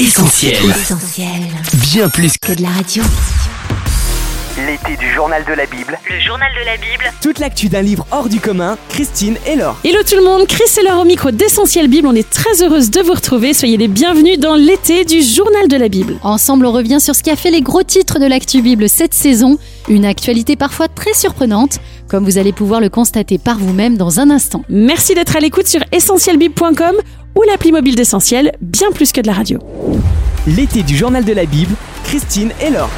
Essentiel. 0.00 0.54
Essentiel. 0.70 1.28
Bien 1.90 2.08
plus 2.08 2.38
Que 2.38 2.52
de 2.52 2.62
la 2.62 2.68
radio. 2.68 3.02
L'été 4.56 4.96
du 4.96 5.12
journal 5.12 5.44
de 5.44 5.52
la 5.54 5.66
Bible. 5.66 5.98
Le 6.08 6.20
journal 6.20 6.48
de 6.54 6.64
la 6.64 6.76
Bible. 6.76 7.12
Toute 7.20 7.40
l'actu 7.40 7.68
d'un 7.68 7.82
livre 7.82 8.06
hors 8.12 8.28
du 8.28 8.38
commun, 8.38 8.78
Christine 8.90 9.36
et 9.44 9.56
Laure. 9.56 9.76
Hello 9.82 9.98
tout 10.08 10.14
le 10.14 10.22
monde, 10.22 10.46
Chris 10.46 10.70
et 10.80 10.84
Laure 10.84 11.00
au 11.00 11.04
micro 11.04 11.32
d'Essentiel 11.32 11.88
Bible. 11.88 12.06
On 12.06 12.14
est 12.14 12.30
très 12.30 12.62
heureuse 12.62 12.92
de 12.92 13.00
vous 13.00 13.14
retrouver. 13.14 13.54
Soyez 13.54 13.76
les 13.76 13.88
bienvenus 13.88 14.38
dans 14.38 14.54
l'été 14.54 15.04
du 15.04 15.20
journal 15.20 15.66
de 15.66 15.76
la 15.76 15.88
Bible. 15.88 16.16
Ensemble, 16.22 16.66
on 16.66 16.72
revient 16.72 17.00
sur 17.00 17.16
ce 17.16 17.24
qui 17.24 17.30
a 17.30 17.36
fait 17.36 17.50
les 17.50 17.62
gros 17.62 17.82
titres 17.82 18.20
de 18.20 18.26
l'actu 18.26 18.62
Bible 18.62 18.88
cette 18.88 19.14
saison. 19.14 19.58
Une 19.88 20.04
actualité 20.04 20.54
parfois 20.54 20.86
très 20.86 21.12
surprenante, 21.12 21.80
comme 22.06 22.24
vous 22.24 22.38
allez 22.38 22.52
pouvoir 22.52 22.80
le 22.80 22.88
constater 22.88 23.38
par 23.38 23.58
vous-même 23.58 23.96
dans 23.96 24.20
un 24.20 24.30
instant. 24.30 24.62
Merci 24.68 25.16
d'être 25.16 25.34
à 25.34 25.40
l'écoute 25.40 25.66
sur 25.66 25.80
essentielbible.com 25.90 26.94
ou 27.38 27.42
l'appli 27.46 27.70
mobile 27.70 27.94
d'Essentiel, 27.94 28.52
bien 28.60 28.90
plus 28.90 29.12
que 29.12 29.20
de 29.20 29.28
la 29.28 29.32
radio. 29.32 29.60
L'été 30.48 30.82
du 30.82 30.96
journal 30.96 31.24
de 31.24 31.32
la 31.32 31.46
Bible, 31.46 31.72
Christine 32.02 32.50
et 32.60 32.68
Laure. 32.68 32.90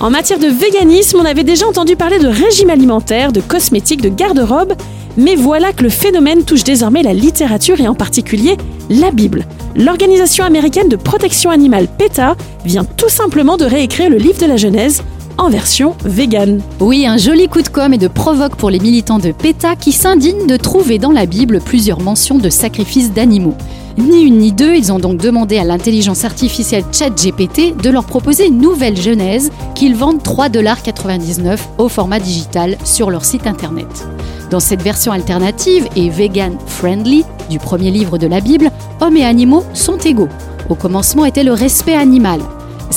En 0.00 0.08
matière 0.08 0.38
de 0.38 0.46
véganisme, 0.46 1.18
on 1.20 1.24
avait 1.26 1.44
déjà 1.44 1.66
entendu 1.66 1.96
parler 1.96 2.18
de 2.18 2.28
régime 2.28 2.70
alimentaire, 2.70 3.30
de 3.30 3.42
cosmétiques, 3.42 4.00
de 4.00 4.08
garde-robe, 4.08 4.72
mais 5.18 5.34
voilà 5.34 5.72
que 5.74 5.82
le 5.82 5.90
phénomène 5.90 6.44
touche 6.44 6.64
désormais 6.64 7.02
la 7.02 7.12
littérature 7.12 7.78
et 7.78 7.88
en 7.88 7.94
particulier 7.94 8.56
la 8.88 9.10
Bible. 9.10 9.44
L'organisation 9.76 10.44
américaine 10.44 10.88
de 10.88 10.96
protection 10.96 11.50
animale 11.50 11.88
PETA 11.88 12.36
vient 12.64 12.84
tout 12.84 13.10
simplement 13.10 13.58
de 13.58 13.66
réécrire 13.66 14.08
le 14.08 14.16
livre 14.16 14.40
de 14.40 14.46
la 14.46 14.56
Genèse 14.56 15.02
en 15.38 15.48
version 15.48 15.94
végane. 16.04 16.60
Oui, 16.80 17.06
un 17.06 17.16
joli 17.16 17.48
coup 17.48 17.62
de 17.62 17.68
com' 17.68 17.94
et 17.94 17.98
de 17.98 18.08
provoque 18.08 18.56
pour 18.56 18.70
les 18.70 18.80
militants 18.80 19.18
de 19.18 19.32
PETA 19.32 19.76
qui 19.76 19.92
s'indignent 19.92 20.46
de 20.46 20.56
trouver 20.56 20.98
dans 20.98 21.12
la 21.12 21.26
Bible 21.26 21.60
plusieurs 21.64 22.00
mentions 22.00 22.38
de 22.38 22.50
sacrifices 22.50 23.12
d'animaux. 23.12 23.54
Ni 23.96 24.22
une 24.22 24.38
ni 24.38 24.52
deux, 24.52 24.74
ils 24.74 24.92
ont 24.92 24.98
donc 24.98 25.20
demandé 25.20 25.58
à 25.58 25.64
l'intelligence 25.64 26.24
artificielle 26.24 26.84
ChatGPT 26.92 27.76
de 27.76 27.90
leur 27.90 28.04
proposer 28.04 28.46
une 28.46 28.60
nouvelle 28.60 28.96
genèse 28.96 29.50
qu'ils 29.74 29.96
vendent 29.96 30.22
3,99$ 30.22 31.58
au 31.78 31.88
format 31.88 32.20
digital 32.20 32.76
sur 32.84 33.10
leur 33.10 33.24
site 33.24 33.46
internet. 33.46 34.08
Dans 34.50 34.60
cette 34.60 34.82
version 34.82 35.12
alternative 35.12 35.88
et 35.96 36.10
vegan 36.10 36.56
friendly 36.66 37.24
du 37.50 37.58
premier 37.58 37.90
livre 37.90 38.18
de 38.18 38.26
la 38.26 38.40
Bible, 38.40 38.70
hommes 39.00 39.16
et 39.16 39.24
animaux 39.24 39.64
sont 39.74 39.98
égaux. 39.98 40.28
Au 40.68 40.74
commencement 40.74 41.24
était 41.24 41.44
le 41.44 41.52
respect 41.52 41.94
animal. 41.94 42.40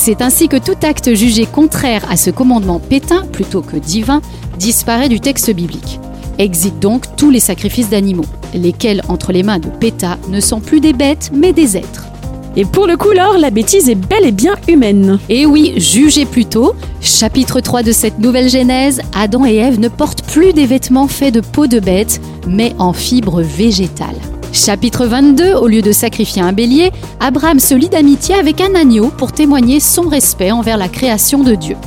C'est 0.03 0.23
ainsi 0.23 0.47
que 0.47 0.57
tout 0.57 0.77
acte 0.81 1.13
jugé 1.13 1.45
contraire 1.45 2.03
à 2.09 2.17
ce 2.17 2.31
commandement 2.31 2.80
pétain 2.80 3.23
plutôt 3.31 3.61
que 3.61 3.77
divin 3.77 4.19
disparaît 4.57 5.09
du 5.09 5.19
texte 5.19 5.53
biblique. 5.53 5.99
Exit 6.39 6.80
donc 6.80 7.16
tous 7.16 7.30
les 7.30 7.39
sacrifices 7.39 7.91
d'animaux, 7.91 8.25
lesquels, 8.55 9.03
entre 9.09 9.31
les 9.31 9.44
mains 9.44 9.59
de 9.59 9.67
PETA, 9.67 10.17
ne 10.29 10.39
sont 10.39 10.59
plus 10.59 10.79
des 10.79 10.94
bêtes 10.94 11.29
mais 11.31 11.53
des 11.53 11.77
êtres. 11.77 12.07
Et 12.55 12.66
pour 12.66 12.88
le 12.88 12.97
coup, 12.97 13.11
Laure, 13.11 13.38
la 13.38 13.52
bêtise 13.52 13.89
est 13.89 13.95
bel 13.95 14.25
et 14.25 14.31
bien 14.31 14.55
humaine. 14.67 15.19
Et 15.29 15.45
oui, 15.45 15.73
jugez 15.77 16.25
plutôt, 16.25 16.73
chapitre 16.99 17.59
3 17.59 17.83
de 17.83 17.91
cette 17.91 18.17
nouvelle 18.17 18.49
Genèse, 18.49 19.03
Adam 19.13 19.45
et 19.45 19.57
Ève 19.57 19.79
ne 19.79 19.88
portent 19.88 20.23
plus 20.23 20.52
des 20.52 20.66
vêtements 20.66 21.07
faits 21.07 21.35
de 21.35 21.41
peau 21.41 21.67
de 21.67 21.79
bête, 21.79 22.19
mais 22.47 22.73
en 22.79 22.94
fibres 22.94 23.44
végétales. 23.44 24.17
Chapitre 24.53 25.05
22, 25.05 25.53
au 25.53 25.67
lieu 25.67 25.81
de 25.81 25.94
sacrifier 25.94 26.41
un 26.41 26.52
bélier, 26.52 26.91
Abraham 27.21 27.59
se 27.59 27.73
lie 27.73 27.88
d'amitié 27.88 28.35
avec 28.35 28.59
un 28.59 28.75
agneau 28.75 29.07
pour 29.07 29.31
témoigner 29.31 29.80
son 29.80 30.03
respect 30.03 30.52
envers 30.52 30.77
la 30.77 30.89
création 30.89 31.41
de 31.41 31.55
Dieu. 31.55 31.77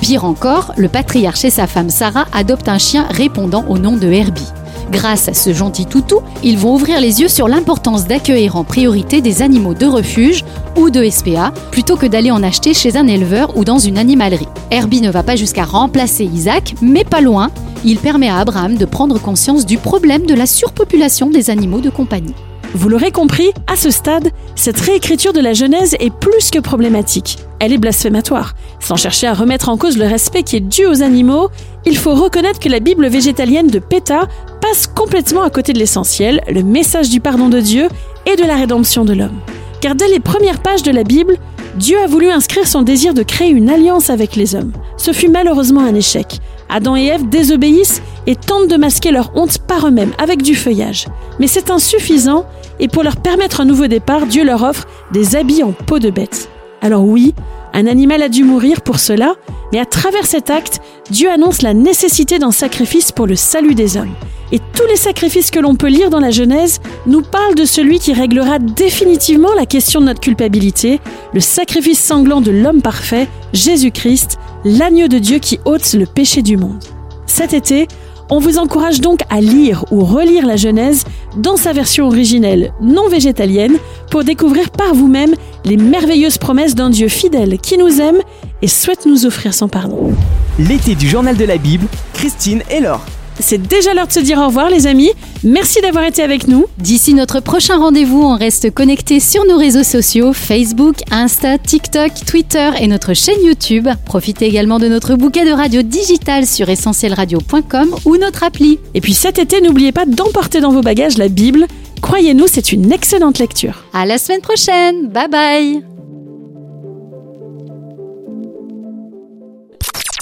Pire 0.00 0.24
encore, 0.24 0.72
le 0.76 0.88
patriarche 0.88 1.44
et 1.44 1.50
sa 1.50 1.66
femme 1.66 1.90
Sarah 1.90 2.26
adoptent 2.32 2.68
un 2.68 2.78
chien 2.78 3.06
répondant 3.10 3.64
au 3.68 3.78
nom 3.78 3.96
de 3.96 4.08
Herbie. 4.10 4.52
Grâce 4.90 5.28
à 5.28 5.34
ce 5.34 5.52
gentil 5.52 5.86
toutou, 5.86 6.20
ils 6.42 6.58
vont 6.58 6.74
ouvrir 6.74 7.00
les 7.00 7.20
yeux 7.20 7.28
sur 7.28 7.46
l'importance 7.46 8.06
d'accueillir 8.06 8.56
en 8.56 8.64
priorité 8.64 9.20
des 9.20 9.42
animaux 9.42 9.74
de 9.74 9.86
refuge 9.86 10.44
ou 10.76 10.90
de 10.90 11.08
SPA 11.08 11.52
plutôt 11.70 11.96
que 11.96 12.06
d'aller 12.06 12.30
en 12.30 12.42
acheter 12.42 12.74
chez 12.74 12.96
un 12.96 13.06
éleveur 13.06 13.56
ou 13.56 13.64
dans 13.64 13.78
une 13.78 13.98
animalerie. 13.98 14.48
Herbie 14.70 15.00
ne 15.00 15.10
va 15.10 15.22
pas 15.22 15.36
jusqu'à 15.36 15.64
remplacer 15.64 16.24
Isaac, 16.24 16.74
mais 16.80 17.04
pas 17.04 17.20
loin. 17.20 17.50
Il 17.86 17.98
permet 17.98 18.30
à 18.30 18.38
Abraham 18.38 18.76
de 18.76 18.86
prendre 18.86 19.20
conscience 19.20 19.66
du 19.66 19.76
problème 19.76 20.24
de 20.24 20.32
la 20.32 20.46
surpopulation 20.46 21.28
des 21.28 21.50
animaux 21.50 21.80
de 21.80 21.90
compagnie. 21.90 22.34
Vous 22.72 22.88
l'aurez 22.88 23.10
compris, 23.10 23.50
à 23.66 23.76
ce 23.76 23.90
stade, 23.90 24.30
cette 24.56 24.80
réécriture 24.80 25.34
de 25.34 25.40
la 25.40 25.52
Genèse 25.52 25.94
est 26.00 26.12
plus 26.12 26.50
que 26.50 26.60
problématique. 26.60 27.36
Elle 27.60 27.74
est 27.74 27.78
blasphématoire. 27.78 28.54
Sans 28.80 28.96
chercher 28.96 29.26
à 29.26 29.34
remettre 29.34 29.68
en 29.68 29.76
cause 29.76 29.98
le 29.98 30.06
respect 30.06 30.42
qui 30.42 30.56
est 30.56 30.60
dû 30.60 30.86
aux 30.86 31.02
animaux, 31.02 31.50
il 31.84 31.98
faut 31.98 32.14
reconnaître 32.14 32.58
que 32.58 32.70
la 32.70 32.80
Bible 32.80 33.06
végétalienne 33.06 33.68
de 33.68 33.78
PETA 33.78 34.28
passe 34.62 34.86
complètement 34.86 35.42
à 35.42 35.50
côté 35.50 35.74
de 35.74 35.78
l'essentiel, 35.78 36.40
le 36.48 36.62
message 36.62 37.10
du 37.10 37.20
pardon 37.20 37.50
de 37.50 37.60
Dieu 37.60 37.88
et 38.24 38.36
de 38.36 38.44
la 38.44 38.56
rédemption 38.56 39.04
de 39.04 39.12
l'homme. 39.12 39.40
Car 39.82 39.94
dès 39.94 40.08
les 40.08 40.20
premières 40.20 40.62
pages 40.62 40.82
de 40.82 40.90
la 40.90 41.04
Bible, 41.04 41.36
Dieu 41.76 41.98
a 41.98 42.06
voulu 42.06 42.30
inscrire 42.30 42.66
son 42.66 42.82
désir 42.82 43.14
de 43.14 43.22
créer 43.22 43.50
une 43.50 43.68
alliance 43.68 44.08
avec 44.08 44.36
les 44.36 44.54
hommes. 44.54 44.72
Ce 44.96 45.12
fut 45.12 45.28
malheureusement 45.28 45.82
un 45.82 45.94
échec. 45.94 46.40
Adam 46.74 46.96
et 46.96 47.04
Ève 47.04 47.28
désobéissent 47.28 48.02
et 48.26 48.34
tentent 48.34 48.66
de 48.66 48.76
masquer 48.76 49.12
leur 49.12 49.30
honte 49.36 49.58
par 49.58 49.86
eux-mêmes 49.86 50.10
avec 50.18 50.42
du 50.42 50.56
feuillage. 50.56 51.06
Mais 51.38 51.46
c'est 51.46 51.70
insuffisant 51.70 52.46
et 52.80 52.88
pour 52.88 53.04
leur 53.04 53.16
permettre 53.16 53.60
un 53.60 53.64
nouveau 53.64 53.86
départ, 53.86 54.26
Dieu 54.26 54.44
leur 54.44 54.64
offre 54.64 54.88
des 55.12 55.36
habits 55.36 55.62
en 55.62 55.70
peau 55.70 56.00
de 56.00 56.10
bête. 56.10 56.50
Alors 56.82 57.04
oui, 57.04 57.32
un 57.74 57.86
animal 57.86 58.22
a 58.22 58.28
dû 58.28 58.42
mourir 58.42 58.82
pour 58.82 58.98
cela, 58.98 59.34
mais 59.72 59.78
à 59.78 59.86
travers 59.86 60.26
cet 60.26 60.50
acte, 60.50 60.80
Dieu 61.10 61.30
annonce 61.30 61.62
la 61.62 61.74
nécessité 61.74 62.40
d'un 62.40 62.50
sacrifice 62.50 63.12
pour 63.12 63.28
le 63.28 63.36
salut 63.36 63.76
des 63.76 63.96
hommes. 63.96 64.14
Et 64.50 64.58
tous 64.58 64.86
les 64.88 64.96
sacrifices 64.96 65.52
que 65.52 65.60
l'on 65.60 65.76
peut 65.76 65.88
lire 65.88 66.10
dans 66.10 66.20
la 66.20 66.30
Genèse 66.30 66.80
nous 67.06 67.22
parlent 67.22 67.54
de 67.54 67.64
celui 67.64 68.00
qui 68.00 68.12
réglera 68.12 68.58
définitivement 68.58 69.54
la 69.54 69.66
question 69.66 70.00
de 70.00 70.06
notre 70.06 70.20
culpabilité, 70.20 71.00
le 71.32 71.40
sacrifice 71.40 72.02
sanglant 72.02 72.40
de 72.40 72.50
l'homme 72.50 72.82
parfait, 72.82 73.28
Jésus-Christ, 73.52 74.38
l'agneau 74.64 75.08
de 75.08 75.18
Dieu 75.18 75.38
qui 75.38 75.60
ôte 75.64 75.92
le 75.92 76.06
péché 76.06 76.42
du 76.42 76.56
monde. 76.56 76.82
Cet 77.26 77.52
été, 77.52 77.86
on 78.30 78.38
vous 78.38 78.58
encourage 78.58 79.00
donc 79.00 79.20
à 79.28 79.40
lire 79.40 79.84
ou 79.90 80.04
relire 80.04 80.46
la 80.46 80.56
Genèse 80.56 81.04
dans 81.36 81.56
sa 81.56 81.72
version 81.72 82.06
originelle 82.06 82.72
non 82.80 83.08
végétalienne 83.08 83.76
pour 84.10 84.24
découvrir 84.24 84.70
par 84.70 84.94
vous-même 84.94 85.34
les 85.64 85.76
merveilleuses 85.76 86.38
promesses 86.38 86.74
d'un 86.74 86.90
Dieu 86.90 87.08
fidèle 87.08 87.58
qui 87.58 87.76
nous 87.76 88.00
aime 88.00 88.18
et 88.62 88.68
souhaite 88.68 89.04
nous 89.06 89.26
offrir 89.26 89.52
son 89.52 89.68
pardon. 89.68 90.12
L'été 90.58 90.94
du 90.94 91.08
journal 91.08 91.36
de 91.36 91.44
la 91.44 91.58
Bible, 91.58 91.86
Christine 92.14 92.62
et 92.70 92.80
Laure. 92.80 93.04
C'est 93.40 93.62
déjà 93.62 93.94
l'heure 93.94 94.06
de 94.06 94.12
se 94.12 94.20
dire 94.20 94.38
au 94.38 94.46
revoir 94.46 94.70
les 94.70 94.86
amis. 94.86 95.10
Merci 95.42 95.80
d'avoir 95.80 96.04
été 96.04 96.22
avec 96.22 96.48
nous. 96.48 96.66
D'ici 96.78 97.14
notre 97.14 97.40
prochain 97.40 97.78
rendez-vous, 97.78 98.22
on 98.22 98.36
reste 98.36 98.72
connecté 98.72 99.20
sur 99.20 99.44
nos 99.46 99.58
réseaux 99.58 99.82
sociaux 99.82 100.32
Facebook, 100.32 100.96
Insta, 101.10 101.58
TikTok, 101.58 102.12
Twitter 102.26 102.70
et 102.80 102.86
notre 102.86 103.14
chaîne 103.14 103.42
YouTube. 103.44 103.88
Profitez 104.06 104.46
également 104.46 104.78
de 104.78 104.88
notre 104.88 105.14
bouquet 105.16 105.44
de 105.44 105.52
radio 105.52 105.82
digital 105.82 106.46
sur 106.46 106.68
essentielradio.com 106.68 107.94
ou 108.04 108.16
notre 108.16 108.44
appli. 108.44 108.78
Et 108.94 109.00
puis 109.00 109.14
cet 109.14 109.38
été, 109.38 109.60
n'oubliez 109.60 109.92
pas 109.92 110.06
d'emporter 110.06 110.60
dans 110.60 110.72
vos 110.72 110.82
bagages 110.82 111.18
la 111.18 111.28
Bible. 111.28 111.66
Croyez-nous, 112.00 112.46
c'est 112.46 112.72
une 112.72 112.92
excellente 112.92 113.38
lecture. 113.38 113.84
À 113.92 114.06
la 114.06 114.18
semaine 114.18 114.42
prochaine. 114.42 115.08
Bye 115.08 115.28
bye. 115.28 115.93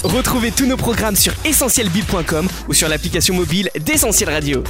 Retrouvez 0.03 0.51
tous 0.51 0.65
nos 0.65 0.77
programmes 0.77 1.15
sur 1.15 1.33
essentielbible.com 1.45 2.47
ou 2.67 2.73
sur 2.73 2.89
l'application 2.89 3.33
mobile 3.33 3.69
d'Essentiel 3.79 4.29
Radio. 4.29 4.63